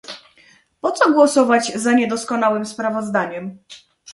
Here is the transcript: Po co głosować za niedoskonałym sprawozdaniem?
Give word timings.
Po 0.81 0.91
co 0.91 1.11
głosować 1.11 1.73
za 1.75 1.91
niedoskonałym 1.93 2.65
sprawozdaniem? 2.65 3.59